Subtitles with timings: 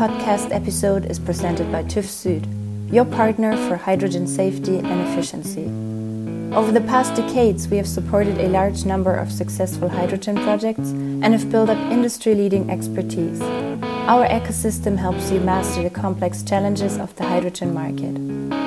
[0.00, 5.66] This podcast episode is presented by TÜV Süd, your partner for hydrogen safety and efficiency.
[6.56, 11.34] Over the past decades, we have supported a large number of successful hydrogen projects and
[11.34, 13.42] have built up industry leading expertise.
[13.42, 18.59] Our ecosystem helps you master the complex challenges of the hydrogen market.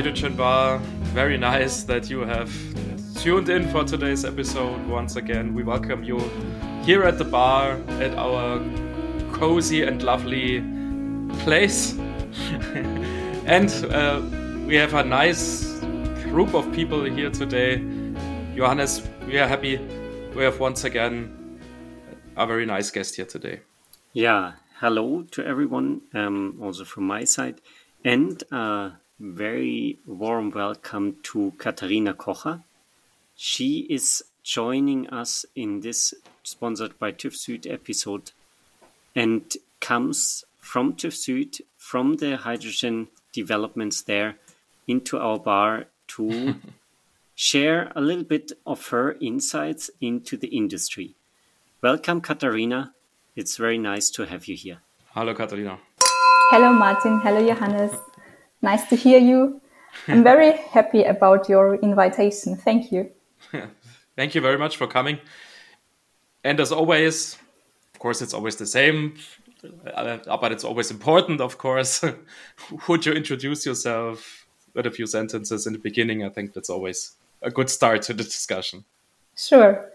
[0.00, 0.78] Hydrogen Bar.
[1.12, 2.50] Very nice that you have
[3.16, 5.52] tuned in for today's episode once again.
[5.52, 6.18] We welcome you
[6.86, 8.60] here at the bar at our
[9.34, 10.64] cozy and lovely
[11.40, 11.92] place.
[13.44, 14.22] and uh,
[14.66, 15.66] we have a nice
[16.30, 17.84] group of people here today.
[18.56, 19.76] Johannes, we are happy
[20.34, 21.60] we have once again
[22.38, 23.60] a very nice guest here today.
[24.14, 27.60] Yeah, hello to everyone, um, also from my side,
[28.02, 32.62] and a very warm welcome to Katharina Kocher.
[33.36, 38.32] She is joining us in this sponsored by TÜV Süd episode
[39.14, 39.42] and
[39.78, 44.36] comes from TÜV Süd, from the hydrogen developments there,
[44.88, 46.54] into our bar to
[47.34, 51.14] share a little bit of her insights into the industry.
[51.82, 52.94] Welcome, Katharina.
[53.36, 54.78] It's very nice to have you here.
[55.14, 55.78] Hello, Katharina.
[56.50, 57.20] Hello, Martin.
[57.20, 57.92] Hello, Johannes.
[58.62, 59.60] Nice to hear you.
[60.08, 62.56] I'm very happy about your invitation.
[62.56, 63.10] Thank you.
[64.16, 65.18] Thank you very much for coming.
[66.44, 67.36] And as always,
[67.94, 69.14] of course, it's always the same,
[69.94, 72.04] uh, but it's always important, of course.
[72.88, 76.24] Would you introduce yourself with a few sentences in the beginning?
[76.24, 78.84] I think that's always a good start to the discussion.
[79.36, 79.90] Sure.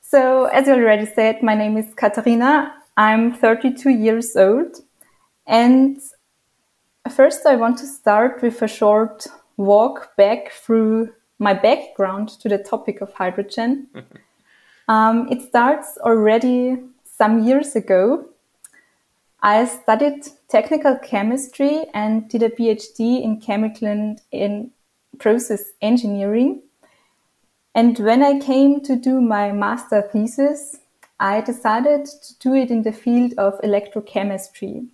[0.00, 2.74] So, as you already said, my name is Katharina.
[2.96, 4.76] I'm 32 years old.
[5.46, 6.00] And
[7.08, 9.26] first, I want to start with a short
[9.56, 13.88] walk back through my background to the topic of hydrogen.
[14.88, 18.28] um, it starts already some years ago.
[19.42, 24.72] I studied technical chemistry and did a PhD in chemical and in
[25.18, 26.62] process engineering.
[27.74, 30.78] And when I came to do my master thesis,
[31.20, 34.88] I decided to do it in the field of electrochemistry.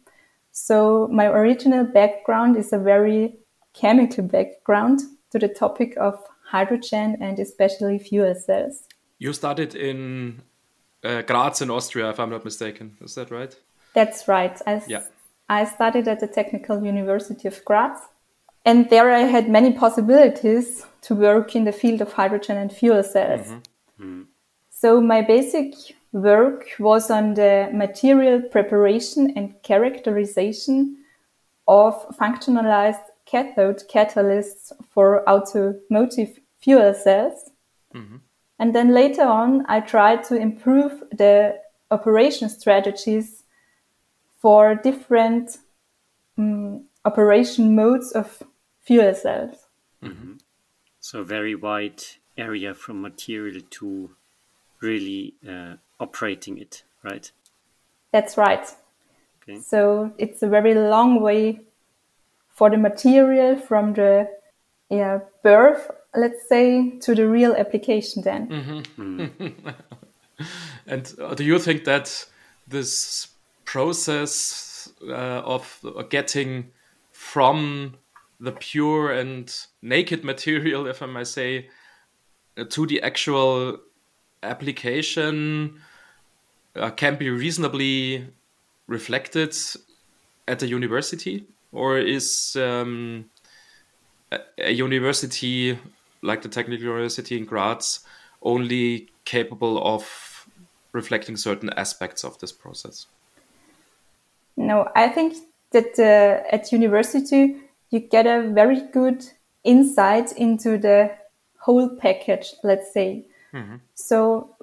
[0.56, 3.37] So my original background is a very
[3.72, 5.00] chemical background
[5.31, 8.84] to the topic of hydrogen and especially fuel cells.
[9.19, 10.43] You studied in
[11.03, 12.97] uh, Graz in Austria, if I'm not mistaken.
[13.00, 13.54] Is that right?
[13.94, 14.56] That's right.
[14.64, 15.03] I, Yeah.
[15.48, 17.98] I studied at the Technical University of Graz.
[18.64, 23.03] And there I had many possibilities to work in the field of hydrogen and fuel
[23.03, 23.53] cells.
[24.70, 25.75] So my basic
[26.14, 30.97] work was on the material preparation and characterization
[31.66, 37.50] of functionalized cathode catalysts for automotive fuel cells.
[38.58, 41.58] And then later on, I tried to improve the
[41.91, 43.42] operation strategies
[44.41, 45.58] for different
[46.38, 48.42] um, operation modes of
[48.81, 49.66] fuel cells.
[51.00, 52.02] So, very wide
[52.38, 54.10] area from material to
[54.81, 57.31] really uh, operating it, right?
[58.12, 58.66] That's right.
[59.43, 59.60] Okay.
[59.60, 61.60] So it's a very long way
[62.49, 64.28] for the material from the
[64.91, 68.84] yeah, birth, let's say, to the real application then.
[70.87, 72.26] And uh, do you think that
[72.66, 73.28] this
[73.65, 76.72] process uh, of getting
[77.12, 77.94] from
[78.41, 81.69] the pure and naked material, if I may say,
[82.59, 83.78] uh, to the actual
[84.43, 85.81] application
[86.77, 88.27] uh, can be reasonably
[88.87, 89.55] reflected
[90.47, 91.47] at a university?
[91.73, 93.26] Or is um,
[94.31, 95.79] a, a university
[96.23, 98.00] like the Technical University in Graz
[98.43, 100.47] only capable of
[100.93, 103.06] reflecting certain aspects of this process?
[104.56, 105.37] No, I think
[105.73, 107.56] that uh, at university
[107.91, 109.25] you get a very good
[109.65, 111.11] insight into the
[111.59, 113.25] whole package, let's say.
[113.94, 114.56] So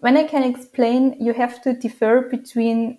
[0.00, 2.98] when I can explain, you have to differ between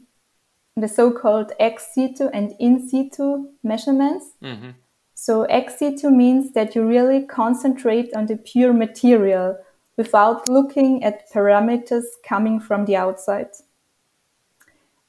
[0.76, 4.26] the so-called ex situ and in situ measurements.
[4.44, 4.72] Mm-hmm.
[5.16, 9.58] So ex situ means that you really concentrate on the pure material
[9.98, 13.50] without looking at parameters coming from the outside.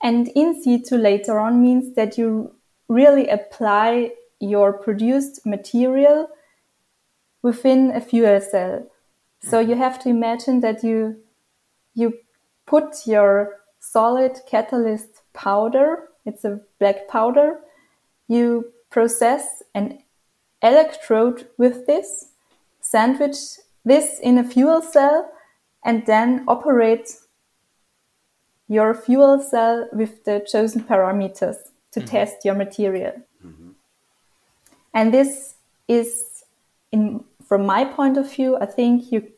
[0.02, 2.55] And in situ later on means that you
[2.88, 6.29] really apply your produced material
[7.43, 8.87] within a fuel cell.
[9.43, 9.70] So mm-hmm.
[9.70, 11.20] you have to imagine that you
[11.94, 12.14] you
[12.67, 17.61] put your solid catalyst powder, it's a black powder,
[18.29, 19.99] you process an
[20.62, 22.32] electrode with this,
[22.81, 23.37] sandwich
[23.85, 25.31] this in a fuel cell,
[25.85, 27.17] and then operate
[28.69, 31.56] your fuel cell with the chosen parameters
[31.93, 32.08] to mm-hmm.
[32.08, 33.12] test your material.
[33.44, 33.70] Mm-hmm.
[34.93, 35.55] And this
[35.87, 36.44] is,
[36.93, 39.32] in from my point of view, I think you,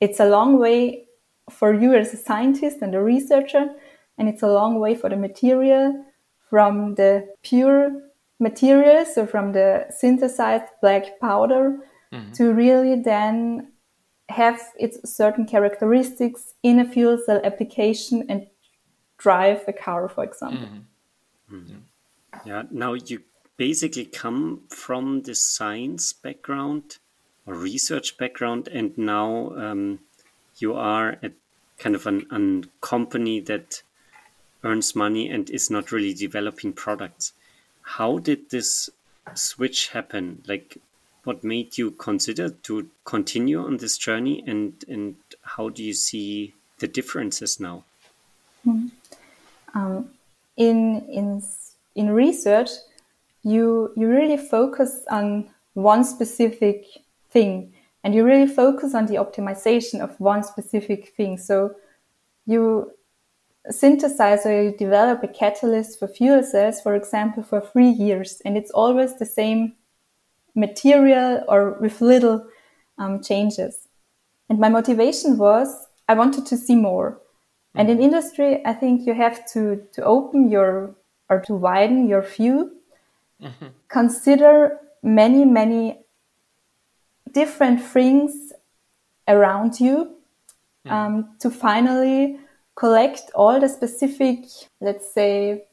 [0.00, 1.04] it's a long way
[1.50, 3.74] for you as a scientist and a researcher,
[4.18, 6.04] and it's a long way for the material
[6.48, 7.90] from the pure
[8.38, 11.78] material, so from the synthesized black powder,
[12.12, 12.32] mm-hmm.
[12.32, 13.72] to really then
[14.28, 18.46] have its certain characteristics in a fuel cell application and
[19.18, 20.68] drive a car, for example.
[20.68, 21.56] Mm-hmm.
[21.56, 22.48] Mm-hmm.
[22.48, 23.22] Yeah, now you
[23.56, 26.98] basically come from the science background
[27.46, 30.00] or research background, and now um,
[30.62, 31.32] you are at
[31.78, 33.82] kind of an, an company that
[34.62, 37.32] earns money and is not really developing products.
[37.82, 38.88] How did this
[39.34, 40.42] switch happen?
[40.46, 40.78] Like,
[41.24, 46.54] what made you consider to continue on this journey, and and how do you see
[46.78, 47.84] the differences now?
[48.66, 48.90] Mm.
[49.74, 50.10] Um,
[50.56, 51.42] in in
[51.94, 52.70] in research,
[53.42, 56.86] you you really focus on one specific
[57.30, 57.72] thing
[58.04, 61.38] and you really focus on the optimization of one specific thing.
[61.38, 61.74] So
[62.46, 62.92] you
[63.70, 68.56] synthesize or you develop a catalyst for fuel cells, for example, for three years, and
[68.56, 69.74] it's always the same
[70.54, 72.46] material or with little
[72.98, 73.88] um, changes.
[74.48, 77.20] And my motivation was I wanted to see more.
[77.74, 80.94] And in industry, I think you have to, to open your
[81.30, 82.76] or to widen your view,
[83.40, 83.68] mm-hmm.
[83.88, 86.01] consider many, many
[87.32, 88.52] different things
[89.28, 90.16] around you
[90.86, 90.90] mm.
[90.90, 92.38] um, to finally
[92.76, 94.44] collect all the specific,
[94.80, 95.64] let's say,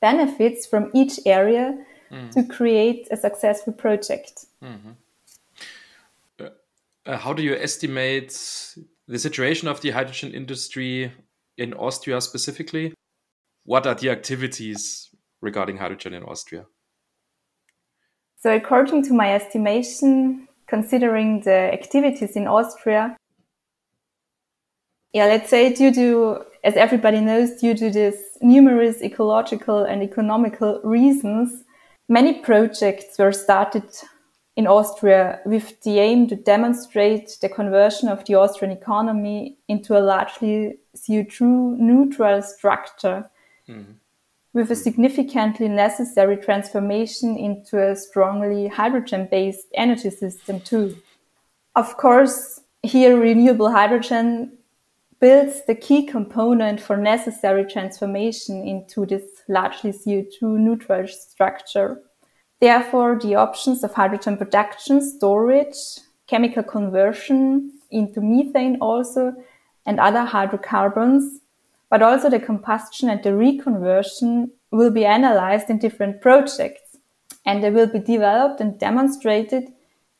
[0.00, 1.76] benefits from each area
[2.10, 2.30] mm.
[2.30, 4.46] to create a successful project.
[4.62, 4.90] Mm-hmm.
[6.40, 6.48] Uh,
[7.06, 8.32] uh, how do you estimate
[9.06, 11.12] the situation of the hydrogen industry
[11.56, 12.94] in Austria specifically?
[13.64, 15.10] What are the activities
[15.40, 16.66] regarding hydrogen in Austria?
[18.40, 23.16] So, according to my estimation, considering the activities in Austria,
[25.12, 30.80] yeah, let's say due to, as everybody knows, due to this numerous ecological and economical
[30.84, 31.64] reasons,
[32.08, 33.84] many projects were started
[34.56, 40.00] in Austria with the aim to demonstrate the conversion of the Austrian economy into a
[40.00, 43.30] largely CO2 neutral structure.
[43.68, 43.94] Mm
[44.52, 44.80] with a hmm.
[44.80, 50.96] significantly necessary transformation into a strongly hydrogen based energy system, too.
[51.76, 54.58] Of course, here renewable hydrogen
[55.20, 62.00] builds the key component for necessary transformation into this largely CO2 neutral structure.
[62.60, 65.76] Therefore, the options of hydrogen production, storage,
[66.26, 69.34] chemical conversion into methane also,
[69.86, 71.37] and other hydrocarbons
[71.90, 76.96] but also the combustion and the reconversion will be analyzed in different projects
[77.46, 79.72] and they will be developed and demonstrated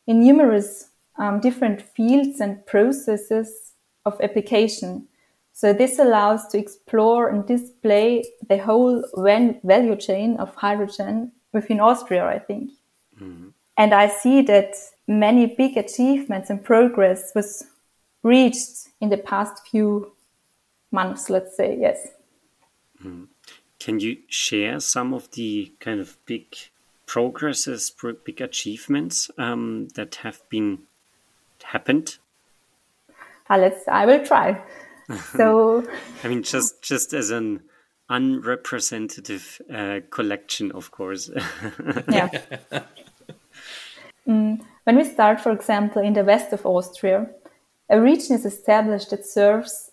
[0.06, 0.88] in numerous
[1.18, 3.72] um, different fields and processes
[4.06, 5.06] of application.
[5.52, 9.04] So this allows to explore and display the whole
[9.64, 12.70] value chain of hydrogen within Austria, I think.
[13.20, 13.48] Mm-hmm.
[13.76, 14.74] And I see that
[15.06, 17.64] many big achievements and progress was
[18.22, 20.12] reached in the past few
[20.90, 22.08] months, let's say, yes.
[23.04, 23.28] Mm.
[23.78, 26.56] Can you share some of the kind of big
[27.06, 27.92] progresses,
[28.24, 30.80] big achievements um, that have been
[31.62, 32.18] happened?
[33.48, 33.86] Uh, let's.
[33.88, 34.60] I will try.
[35.36, 35.88] So,
[36.24, 37.62] I mean, just just as an
[38.10, 41.30] unrepresentative uh, collection, of course.
[42.10, 42.28] yeah.
[44.26, 47.30] Mm, when we start, for example, in the west of Austria,
[47.88, 49.87] a region is established that serves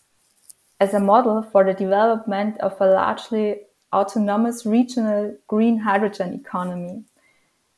[0.80, 3.62] as a model for the development of a largely
[3.94, 7.04] autonomous regional green hydrogen economy.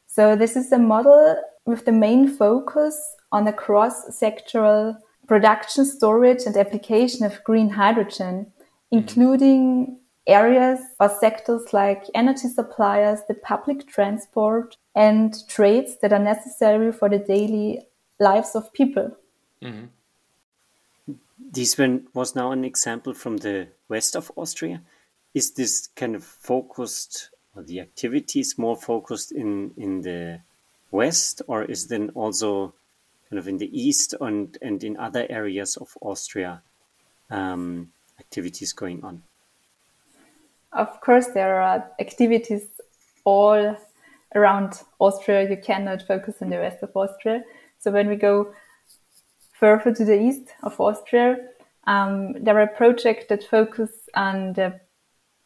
[0.07, 6.57] So this is a model with the main focus on the cross-sectoral production, storage and
[6.57, 8.97] application of green hydrogen, mm-hmm.
[8.97, 16.91] including areas or sectors like energy suppliers, the public transport and trades that are necessary
[16.91, 17.85] for the daily
[18.19, 19.15] lives of people.
[19.61, 19.85] Mm-hmm.
[21.39, 24.81] This one was now an example from the west of Austria.
[25.33, 30.39] Is this kind of focused, or the activities more focused in, in the
[30.91, 32.73] west, or is then also
[33.29, 36.61] kind of in the east and and in other areas of Austria
[37.29, 39.21] um, activities going on?
[40.73, 42.65] Of course, there are activities
[43.25, 43.77] all
[44.33, 45.49] around Austria.
[45.49, 47.43] You cannot focus on the rest of Austria.
[47.79, 48.53] So when we go
[49.59, 51.37] further to the east of Austria,
[51.85, 54.79] um, there are projects that focus on the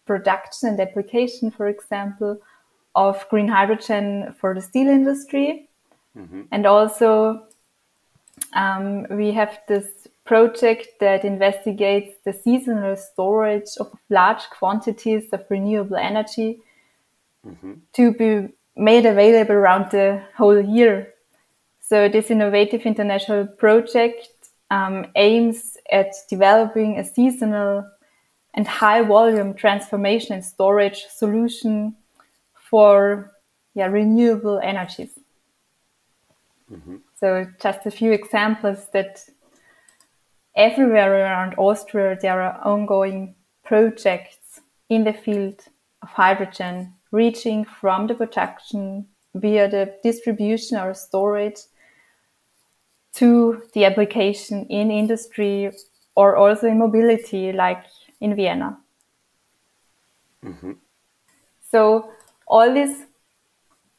[0.06, 2.40] production and application, for example,
[2.96, 5.70] of green hydrogen for the steel industry.
[6.18, 6.42] Mm-hmm.
[6.52, 7.44] And also,
[8.54, 15.98] um, we have this project that investigates the seasonal storage of large quantities of renewable
[15.98, 16.60] energy
[17.48, 17.74] mm-hmm.
[17.94, 21.14] to be made available around the whole year.
[21.92, 24.30] So, this innovative international project
[24.70, 27.86] um, aims at developing a seasonal
[28.54, 31.98] and high volume transformation and storage solution
[32.54, 33.34] for
[33.74, 35.20] yeah, renewable energies.
[36.72, 36.96] Mm-hmm.
[37.20, 39.26] So just a few examples that
[40.56, 45.66] everywhere around Austria there are ongoing projects in the field
[46.02, 51.58] of hydrogen reaching from the production via the distribution or storage
[53.14, 55.72] to the application in industry
[56.16, 57.84] or also in mobility like
[58.20, 58.78] in Vienna.
[60.44, 60.74] Mm-hmm.
[61.72, 62.12] So
[62.48, 63.06] all these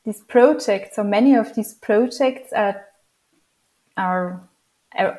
[0.04, 2.88] these projects, or many of these projects are
[3.96, 4.48] are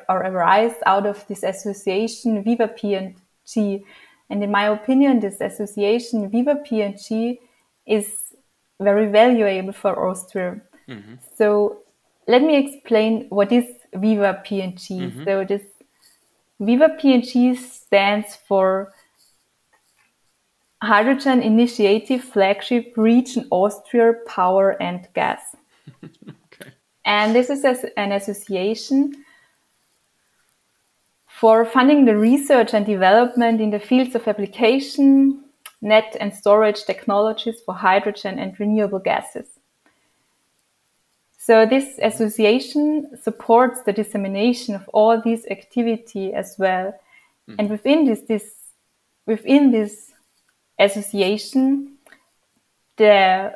[0.08, 3.84] are arise out of this association WIVA P&G.
[4.30, 7.40] And in my opinion, this association WIVA P&G
[7.86, 8.34] is
[8.80, 10.60] very valuable for Austria.
[10.88, 11.14] Mm-hmm.
[11.36, 11.82] So
[12.26, 15.00] let me explain what is WIVA P&G.
[15.00, 15.24] Mm-hmm.
[15.24, 15.62] So this
[16.60, 18.92] WIVA P&G stands for
[20.82, 25.40] Hydrogen Initiative Flagship Region Austria Power and Gas.
[26.04, 26.70] okay.
[27.04, 27.64] And this is
[27.96, 29.24] an association
[31.26, 35.42] for funding the research and development in the fields of application,
[35.80, 39.53] net and storage technologies for hydrogen and renewable gases.
[41.46, 46.98] So this association supports the dissemination of all these activity as well.
[47.46, 47.56] Mm.
[47.58, 48.54] And within this, this,
[49.26, 50.12] within this
[50.78, 51.98] association,
[52.96, 53.52] the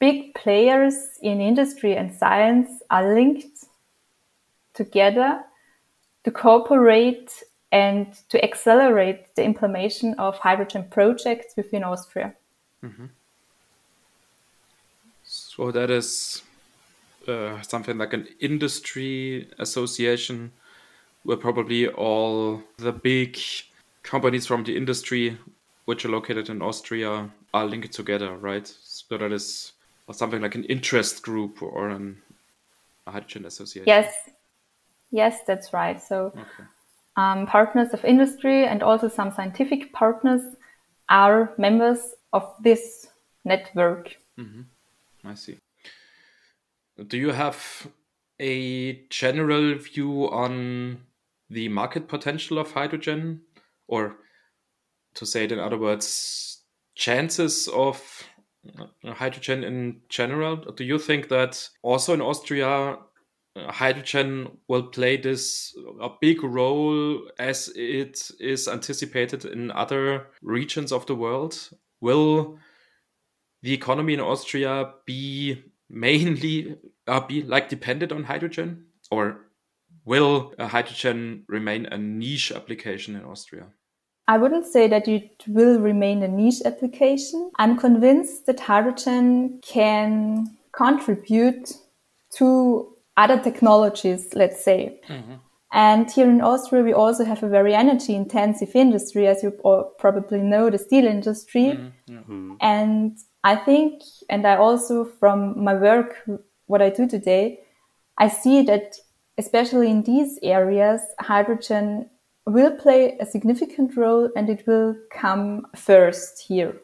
[0.00, 3.66] big players in industry and science are linked
[4.74, 5.44] together
[6.24, 7.30] to cooperate
[7.70, 12.34] and to accelerate the implementation of hydrogen projects within Austria.
[12.82, 13.06] Mm-hmm.
[15.22, 16.42] So that is
[17.28, 20.52] uh, something like an industry association
[21.22, 23.38] where probably all the big
[24.02, 25.38] companies from the industry
[25.84, 28.66] which are located in Austria are linked together, right?
[28.82, 29.72] So that is
[30.12, 32.22] something like an interest group or an
[33.06, 33.86] a hydrogen association.
[33.86, 34.12] Yes,
[35.10, 36.00] yes, that's right.
[36.00, 36.64] So okay.
[37.16, 40.42] um, partners of industry and also some scientific partners
[41.08, 43.08] are members of this
[43.44, 44.16] network.
[44.38, 44.62] Mm-hmm.
[45.24, 45.58] I see.
[47.06, 47.88] Do you have
[48.40, 51.02] a general view on
[51.48, 53.42] the market potential of hydrogen?
[53.86, 54.16] Or
[55.14, 56.62] to say it in other words,
[56.94, 58.02] chances of
[59.04, 60.56] hydrogen in general?
[60.56, 62.98] Do you think that also in Austria,
[63.56, 70.92] uh, hydrogen will play this a big role as it is anticipated in other regions
[70.92, 71.70] of the world?
[72.00, 72.58] Will
[73.62, 79.46] the economy in Austria be mainly uh, be like dependent on hydrogen, or
[80.04, 83.66] will uh, hydrogen remain a niche application in Austria?
[84.28, 87.50] I wouldn't say that it will remain a niche application.
[87.58, 91.72] I'm convinced that hydrogen can contribute
[92.36, 95.00] to other technologies, let's say.
[95.08, 95.34] Mm-hmm.
[95.72, 99.52] And here in Austria, we also have a very energy intensive industry, as you
[99.98, 101.78] probably know, the steel industry.
[102.08, 102.12] Mm-hmm.
[102.12, 102.54] mm-hmm.
[102.60, 106.22] And I think, and I also from my work,
[106.66, 107.60] what I do today,
[108.18, 108.96] I see that
[109.38, 112.10] especially in these areas, hydrogen
[112.46, 116.76] will play a significant role and it will come first here.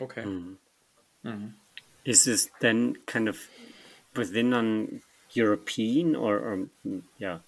[0.00, 0.22] Okay.
[0.22, 0.56] Mm.
[1.24, 1.46] Mm-hmm.
[2.04, 3.38] Is this then kind of
[4.14, 5.00] within an
[5.32, 6.68] European or, or
[7.18, 7.38] yeah,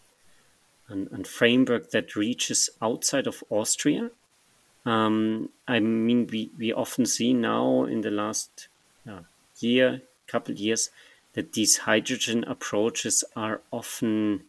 [0.88, 4.10] an, an framework that reaches outside of Austria?
[4.86, 8.68] Um, I mean, we, we often see now in the last
[9.06, 9.22] uh,
[9.58, 10.90] year, couple years,
[11.32, 14.44] that these hydrogen approaches are often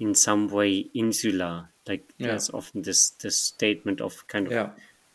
[0.00, 1.68] in some way insular.
[1.86, 2.28] Like yeah.
[2.28, 4.70] there's often this this statement of kind of yeah.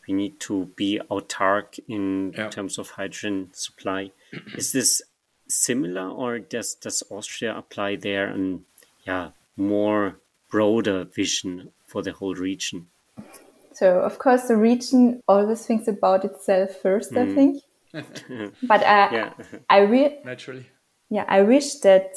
[0.08, 2.50] we need to be autark in yeah.
[2.50, 4.12] terms of hydrogen supply.
[4.56, 5.01] Is this
[5.50, 8.65] similar, or does does Austria apply there an
[9.06, 10.18] yeah more
[10.50, 12.88] broader vision for the whole region?
[13.81, 17.33] So, of course, the region always thinks about itself first, I mm.
[17.33, 17.63] think.
[18.61, 19.33] but uh, Yeah.
[19.71, 20.67] I re- Naturally.
[21.09, 22.13] yeah, I wish that,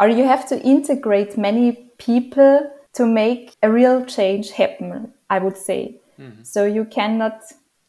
[0.00, 5.12] or you have to integrate many people to make a real change happen.
[5.28, 6.00] I would say.
[6.18, 6.44] Mm-hmm.
[6.44, 7.42] So you cannot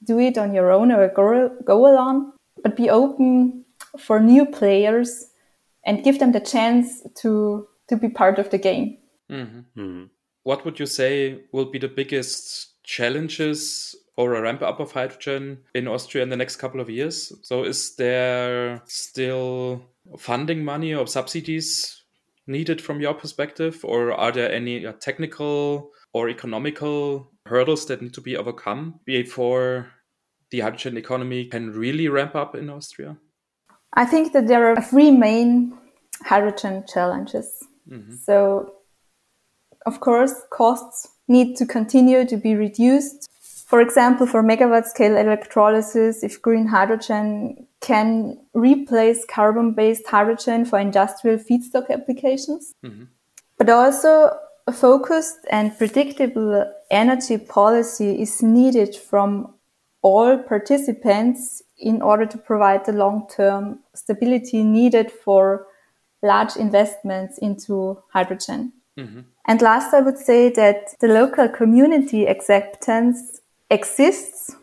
[0.03, 3.63] do it on your own or go, go along, but be open
[3.97, 5.27] for new players
[5.85, 8.97] and give them the chance to to be part of the game.
[9.31, 9.59] Mm-hmm.
[9.79, 10.03] Mm-hmm.
[10.43, 15.59] What would you say will be the biggest challenges for a ramp up of hydrogen
[15.73, 17.33] in Austria in the next couple of years?
[17.41, 19.83] So, is there still
[20.17, 22.03] funding money or subsidies
[22.45, 28.13] needed from your perspective, or are there any uh, technical or economical hurdles that need
[28.13, 29.91] to be overcome before
[30.51, 33.17] the hydrogen economy can really ramp up in Austria?
[33.93, 35.77] I think that there are three main
[36.21, 37.49] hydrogen challenges.
[38.25, 38.73] So,
[39.85, 43.29] of course, costs need to continue to be reduced.
[43.67, 50.79] For example, for megawatt scale electrolysis, if green hydrogen can replace carbon based hydrogen for
[50.79, 52.73] industrial feedstock applications.
[52.83, 53.05] Mm-hmm.
[53.57, 54.31] But also,
[54.67, 59.53] a focused and predictable energy policy is needed from
[60.01, 65.67] all participants in order to provide the long term stability needed for
[66.21, 68.71] large investments into hydrogen.
[68.97, 74.55] And last, I would say that the local community acceptance exists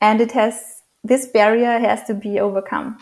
[0.00, 2.98] and it has, this barrier has to be overcome.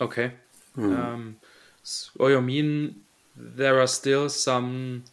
[0.00, 0.32] Okay.
[0.76, 1.36] Um,
[1.82, 2.96] so you mean
[3.36, 5.04] there are still some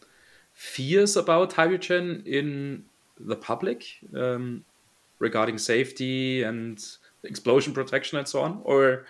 [0.53, 2.83] fears about hydrogen in
[3.19, 3.85] the public
[4.15, 4.63] um,
[5.19, 6.83] regarding safety and
[7.23, 8.61] explosion protection and so on?
[8.63, 9.05] Or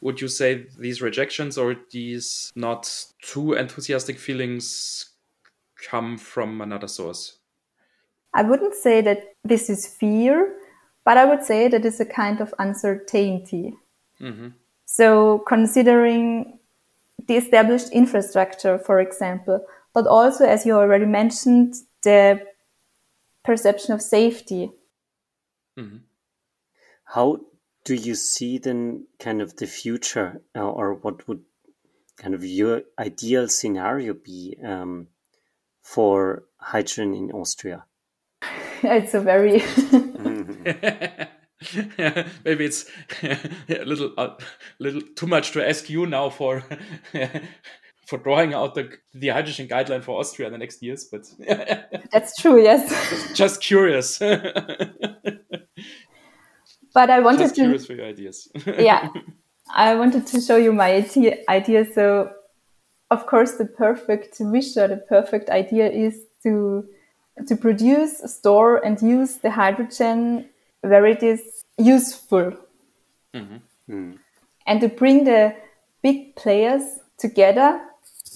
[0.00, 2.90] would you say these rejections or these not
[3.22, 5.10] too enthusiastic feelings
[5.88, 7.38] come from another source?
[8.34, 10.56] I wouldn't say that this is fear,
[11.04, 13.74] but I would say that it's a kind of uncertainty.
[14.20, 14.48] Mm-hmm.
[14.86, 16.58] So, considering
[17.26, 22.40] the established infrastructure, for example, but also, as you already mentioned, the
[23.44, 24.70] perception of safety.
[25.78, 25.98] Mm-hmm.
[27.04, 27.40] How
[27.84, 31.42] do you see then kind of the future, uh, or what would
[32.16, 35.08] kind of your ideal scenario be um,
[35.82, 37.84] for hydrogen in Austria?
[38.82, 39.60] It's a very
[42.44, 42.86] Maybe it's
[43.22, 44.38] a little, a
[44.78, 46.64] little too much to ask you now for
[48.06, 51.26] for drawing out the the hydrogen guideline for Austria in the next years, but
[52.10, 53.34] that's true, yes.
[53.34, 54.18] just curious,
[56.94, 58.48] but I wanted just to curious for your ideas.
[58.66, 59.08] yeah,
[59.74, 61.84] I wanted to show you my idea, idea.
[61.92, 62.30] So,
[63.10, 66.86] of course, the perfect wish or the perfect idea is to
[67.46, 70.48] to produce, store, and use the hydrogen
[70.82, 72.52] where it is useful,
[73.34, 73.56] mm-hmm.
[73.86, 74.12] hmm.
[74.66, 75.54] and to bring the
[76.02, 76.82] big players
[77.18, 77.80] together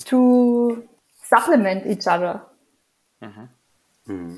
[0.05, 0.89] to
[1.23, 2.41] supplement each other.
[3.23, 3.45] Mm-hmm.
[4.07, 4.37] Hmm.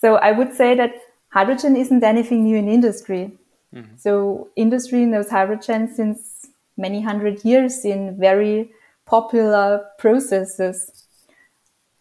[0.00, 0.92] So I would say that
[1.32, 3.32] hydrogen isn't anything new in industry.
[3.74, 3.96] Mm-hmm.
[3.96, 8.70] So industry knows hydrogen since many hundred years in very
[9.06, 11.06] popular processes.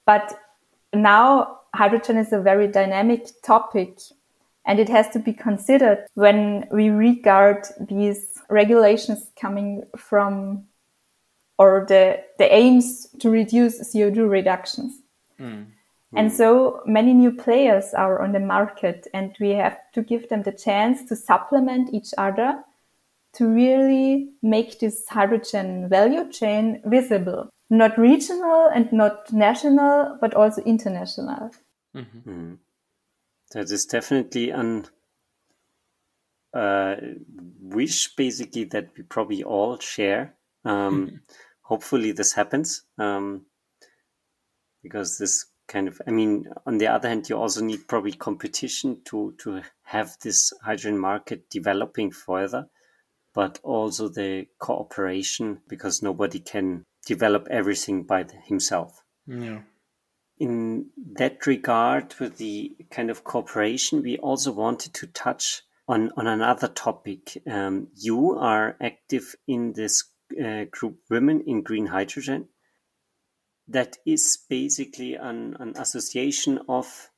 [0.06, 0.38] But
[0.94, 4.00] now hydrogen is a very dynamic topic
[4.66, 10.66] and it has to be considered when we regard these regulations coming from
[11.58, 15.02] or the, the aims to reduce CO2 reductions.
[15.40, 15.68] Mm.
[16.14, 20.44] And so many new players are on the market, and we have to give them
[20.44, 22.64] the chance to supplement each other
[23.34, 27.50] to really make this hydrogen value chain visible.
[27.70, 31.52] Not regional and not national, but also international.
[33.54, 34.88] That is definitely an
[36.54, 36.96] uh,
[37.62, 40.36] wish, basically, that we probably all share.
[40.66, 41.22] Um,
[41.62, 43.46] hopefully, this happens um,
[44.84, 49.02] because this kind of, I mean, on the other hand, you also need probably competition
[49.06, 52.68] to to have this hydrogen market developing further,
[53.34, 59.62] but also the cooperation because nobody can develop everything by himself yeah.
[60.40, 66.28] in that regard, with the kind of cooperation, we also wanted to touch on, on
[66.28, 67.42] another topic.
[67.50, 70.04] Um, you are active in this
[70.44, 72.48] uh, group Women in Green Hydrogen.
[73.72, 77.10] That is basically an, an association of,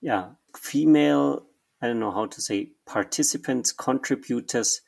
[0.00, 1.46] yeah, female,
[1.82, 4.80] I don't know how to say, participants, contributors,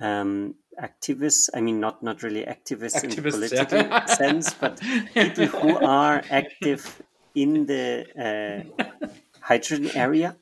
[0.00, 1.48] um, activists.
[1.54, 4.04] I mean, not not really activists, activists in the political yeah.
[4.22, 4.80] sense, but
[5.14, 7.02] people who are active
[7.34, 8.86] in the uh,
[9.40, 10.36] hydrogen area.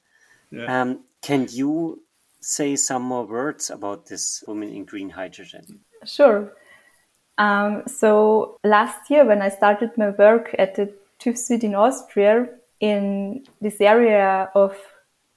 [0.51, 0.83] Yeah.
[0.83, 2.03] Um, can you
[2.41, 5.81] say some more words about this woman in Green Hydrogen?
[6.05, 6.53] Sure.
[7.39, 12.49] Um, so last year, when I started my work at the TÜV in Austria
[12.81, 14.77] in this area of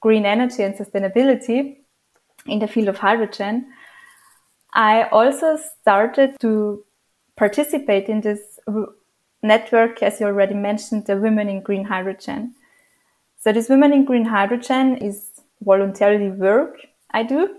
[0.02, 1.78] green energy and sustainability
[2.46, 3.68] in the field of hydrogen,
[4.74, 6.84] I also started to
[7.36, 8.60] participate in this
[9.42, 12.54] network, as you already mentioned, the Women in Green Hydrogen.
[13.40, 16.78] So this Women in Green Hydrogen is voluntarily work
[17.12, 17.56] I do.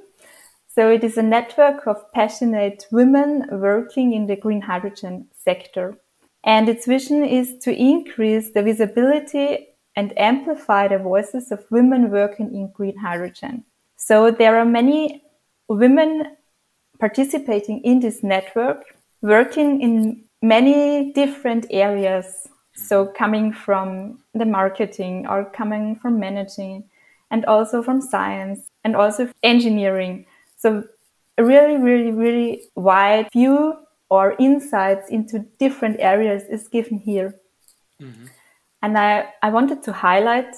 [0.73, 5.97] So it is a network of passionate women working in the green hydrogen sector.
[6.45, 12.55] And its vision is to increase the visibility and amplify the voices of women working
[12.55, 13.65] in green hydrogen.
[13.97, 15.25] So there are many
[15.69, 16.37] women
[17.01, 18.85] participating in this network,
[19.23, 22.47] working in many different areas.
[22.75, 26.85] So coming from the marketing or coming from managing
[27.31, 30.27] and also from science and also engineering.
[30.61, 30.85] So
[31.39, 33.75] a really, really, really wide view
[34.11, 37.35] or insights into different areas is given here.
[38.01, 38.27] Mm-hmm.
[38.83, 40.55] And I, I wanted to highlight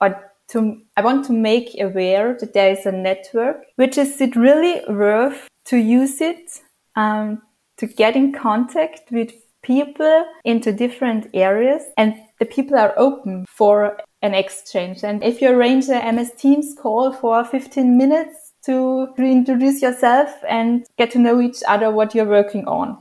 [0.00, 4.36] or to, I want to make aware that there is a network, which is it
[4.36, 6.60] really worth to use it,
[6.96, 7.42] um,
[7.78, 9.32] to get in contact with
[9.62, 15.04] people into different areas and the people are open for an exchange.
[15.04, 20.86] And if you arrange a MS Teams call for 15 minutes to reintroduce yourself and
[20.98, 23.00] get to know each other what you're working on.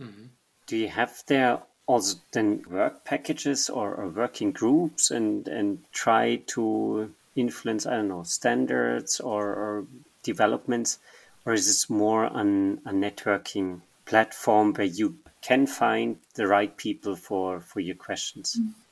[0.00, 0.26] Mm-hmm.
[0.66, 6.36] Do you have there also then work packages or, or, working groups and, and try
[6.46, 9.86] to influence, I don't know, standards or, or
[10.24, 10.98] developments?
[11.44, 17.14] Or is this more on a networking platform where you can find the right people
[17.14, 18.56] for, for your questions?
[18.58, 18.82] Mm-hmm.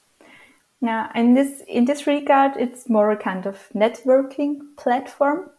[0.80, 5.50] Yeah, in this in this regard, it's more a kind of networking platform.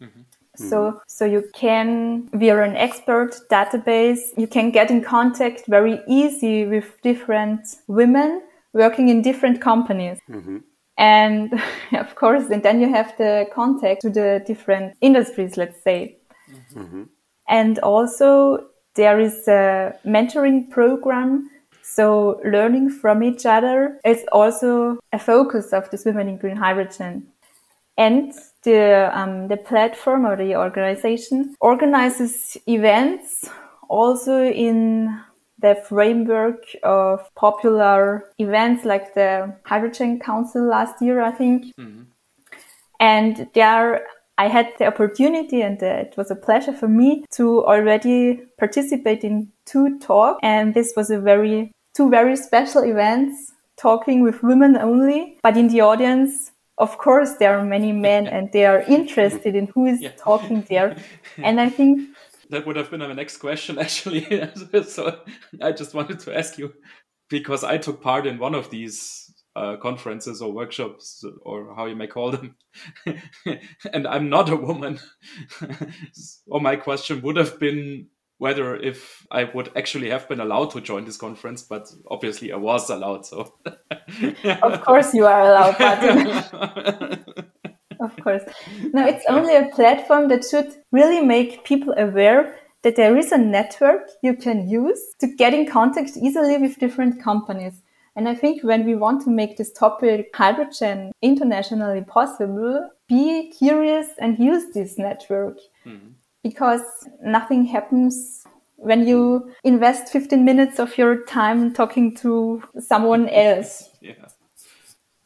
[0.00, 0.22] Mm-hmm.
[0.56, 6.64] So, so you can, via an expert database, you can get in contact very easy
[6.64, 10.18] with different women working in different companies.
[10.30, 10.58] Mm-hmm.
[10.96, 11.60] And
[11.92, 16.18] of course, and then you have the contact to the different industries, let's say.
[16.74, 17.04] Mm-hmm.
[17.48, 21.50] And also there is a mentoring program
[21.84, 27.26] so learning from each other is also a focus of this Women in Green Hydrogen.
[27.96, 33.48] And the, um, the platform or the organization organizes events
[33.88, 35.20] also in
[35.60, 41.66] the framework of popular events like the Hydrogen Council last year, I think.
[41.78, 42.02] Mm-hmm.
[43.00, 48.42] And there I had the opportunity and it was a pleasure for me to already
[48.58, 50.40] participate in two talks.
[50.42, 55.68] And this was a very two very special events talking with women only, but in
[55.68, 60.00] the audience, of course, there are many men and they are interested in who is
[60.00, 60.12] yeah.
[60.16, 60.96] talking there.
[61.38, 62.10] And I think
[62.50, 64.26] that would have been my next question, actually.
[64.84, 65.20] so
[65.62, 66.72] I just wanted to ask you
[67.28, 71.96] because I took part in one of these uh, conferences or workshops or how you
[71.96, 72.56] may call them,
[73.92, 74.98] and I'm not a woman.
[76.46, 80.80] or my question would have been whether if I would actually have been allowed to
[80.80, 83.26] join this conference, but obviously I was allowed.
[83.26, 83.54] So,
[84.44, 87.24] of course, you are allowed, Martin.
[88.00, 88.42] of course.
[88.92, 93.38] No, it's only a platform that should really make people aware that there is a
[93.38, 97.80] network you can use to get in contact easily with different companies.
[98.16, 104.08] And I think when we want to make this topic hydrogen internationally possible, be curious
[104.20, 105.58] and use this network.
[105.86, 106.10] Mm-hmm
[106.44, 106.82] because
[107.22, 113.90] nothing happens when you invest 15 minutes of your time talking to someone else.
[114.00, 114.28] yeah.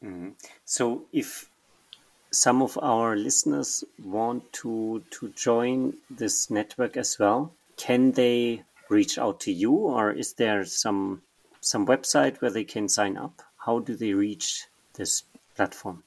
[0.03, 0.31] Mm-hmm.
[0.65, 1.51] So if
[2.31, 9.19] some of our listeners want to to join this network as well, can they reach
[9.19, 11.23] out to you or is there some
[11.61, 13.43] some website where they can sign up?
[13.57, 15.25] How do they reach this
[15.57, 16.05] platform?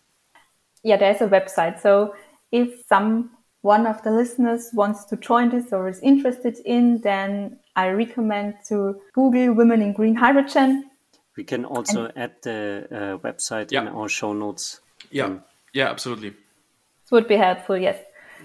[0.84, 1.82] Yeah, there's a website.
[1.82, 2.16] So
[2.52, 7.60] if some one of the listeners wants to join this or is interested in, then
[7.76, 10.90] I recommend to Google Women in Green Hydrogen.
[11.38, 13.82] We can also and, add the uh, website yeah.
[13.82, 14.82] in our show notes.
[15.12, 15.44] Yeah, um,
[15.74, 16.30] yeah, absolutely.
[16.30, 17.98] It would be helpful, yes.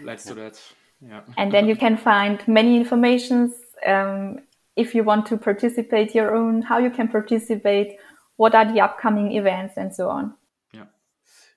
[0.03, 0.61] Let's do that.
[1.01, 1.21] Yeah.
[1.37, 3.55] And then you can find many informations
[3.87, 4.41] um,
[4.77, 7.99] if you want to participate your own, how you can participate,
[8.37, 10.35] what are the upcoming events, and so on.
[10.73, 10.85] Yeah.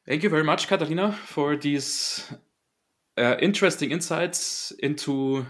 [0.08, 2.24] Thank you very much, Katharina, for these
[3.20, 5.46] uh, interesting insights into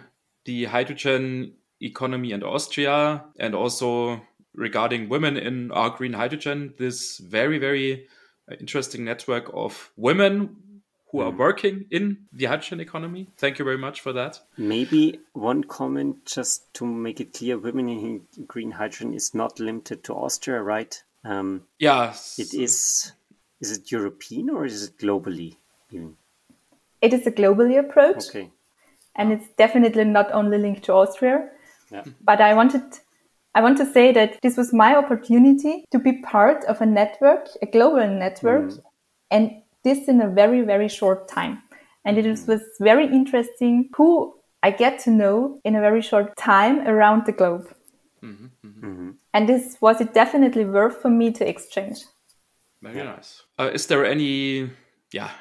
[0.46, 4.22] the hydrogen economy in Austria and also
[4.56, 8.08] regarding women in our green hydrogen, this very, very
[8.60, 10.56] interesting network of women
[11.12, 13.28] who are working in the hydrogen economy.
[13.38, 14.40] Thank you very much for that.
[14.58, 20.04] Maybe one comment just to make it clear women in green hydrogen is not limited
[20.04, 21.02] to Austria, right?
[21.24, 22.14] Um, yeah.
[22.38, 23.12] It is.
[23.60, 25.58] Is it European or is it globally
[25.92, 26.16] even?
[27.02, 28.30] It is a globally approach.
[28.30, 28.52] Okay.
[29.16, 31.50] And it's definitely not only linked to Austria.
[31.92, 32.04] Yeah.
[32.22, 32.84] But I wanted
[33.56, 37.50] I want to say that this was my opportunity to be part of a network,
[37.62, 38.82] a global network, mm.
[39.32, 39.52] and
[39.84, 41.62] this in a very, very short time.
[42.06, 46.38] And it was, was very interesting who I get to know in a very short
[46.38, 47.74] time around the globe.
[48.24, 48.86] Mm-hmm, mm-hmm.
[48.86, 49.10] Mm-hmm.
[49.34, 52.00] And this was it definitely worth for me to exchange.
[52.82, 53.44] Very nice.
[53.58, 54.70] Uh, is there any,
[55.12, 55.32] yeah,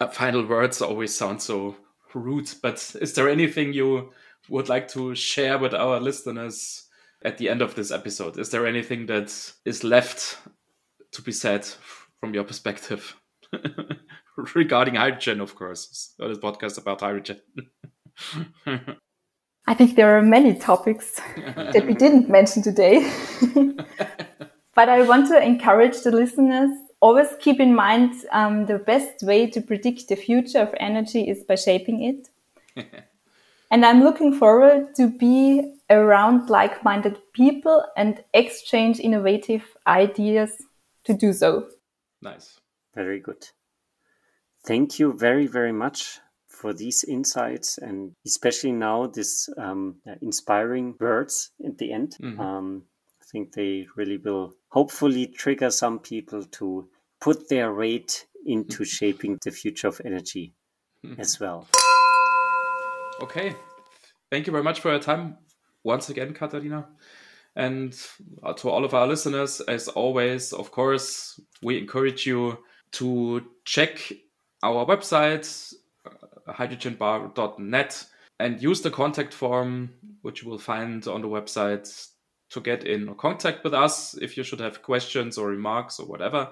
[0.00, 1.76] uh, final words always sound so
[2.14, 4.12] rude, but is there anything you
[4.48, 6.86] would like to share with our listeners
[7.24, 8.38] at the end of this episode?
[8.38, 10.38] Is there anything that is left
[11.12, 11.66] to be said
[12.20, 13.16] from your perspective
[14.54, 16.14] regarding hydrogen, of course?
[16.18, 17.40] This podcast about hydrogen.
[19.68, 23.10] I think there are many topics that we didn't mention today.
[24.74, 29.48] but I want to encourage the listeners always keep in mind um, the best way
[29.50, 32.28] to predict the future of energy is by shaping it.
[33.70, 40.50] and I'm looking forward to be around like-minded people and exchange innovative ideas
[41.04, 41.68] to do so.
[42.22, 42.60] Nice.
[42.94, 43.48] Very good.
[44.64, 51.50] Thank you very, very much for these insights and especially now this um, inspiring words
[51.64, 52.16] at the end.
[52.20, 52.40] Mm-hmm.
[52.40, 52.95] Um, I
[53.30, 56.88] think they really will hopefully trigger some people to
[57.20, 58.84] put their weight into mm-hmm.
[58.84, 60.52] shaping the future of energy
[61.04, 61.20] mm-hmm.
[61.20, 61.66] as well.
[63.20, 63.54] Okay.
[64.30, 65.38] Thank you very much for your time
[65.84, 66.86] once again, Katharina.
[67.54, 67.98] And
[68.42, 72.58] uh, to all of our listeners, as always, of course, we encourage you
[72.92, 74.12] to check
[74.62, 75.72] our website,
[76.06, 78.04] uh, hydrogenbar.net,
[78.38, 82.08] and use the contact form, which you will find on the website,
[82.50, 86.50] to get in contact with us if you should have questions or remarks or whatever.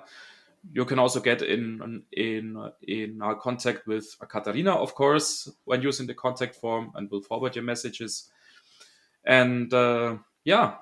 [0.73, 6.07] You can also get in in in our contact with Katharina, of course, when using
[6.07, 8.31] the contact form, and we'll forward your messages.
[9.25, 10.77] And uh, yeah,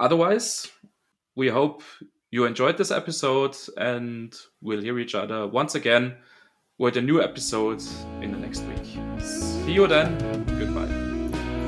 [0.00, 0.68] otherwise,
[1.36, 1.82] we hope
[2.32, 6.16] you enjoyed this episode and we'll hear each other once again
[6.78, 7.82] with a new episode
[8.20, 8.98] in the next week.
[9.20, 10.18] See you then.
[10.46, 11.12] Goodbye.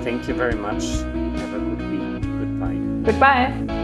[0.03, 1.24] Thank you very much.
[3.05, 3.84] Goodbye.